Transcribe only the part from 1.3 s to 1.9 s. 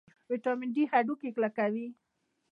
کلکوي